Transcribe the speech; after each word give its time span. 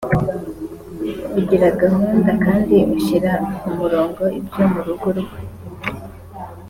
ugira 1.39 1.67
gahunda 1.81 2.29
kandi 2.45 2.77
ushyira 2.95 3.31
ku 3.59 3.67
murongo 3.77 4.23
ibyo 4.39 4.63
mu 4.71 4.79
rugo 4.85 5.07
rwe 5.17 5.37